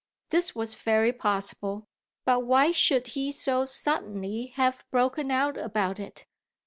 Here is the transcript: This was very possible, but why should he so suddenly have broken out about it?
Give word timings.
This 0.29 0.55
was 0.55 0.73
very 0.73 1.13
possible, 1.13 1.87
but 2.25 2.39
why 2.39 2.71
should 2.71 3.09
he 3.09 3.31
so 3.31 3.65
suddenly 3.65 4.47
have 4.55 4.83
broken 4.89 5.29
out 5.29 5.59
about 5.59 5.99
it? 5.99 6.25